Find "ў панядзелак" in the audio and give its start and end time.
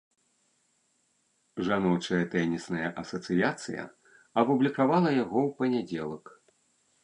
5.49-6.25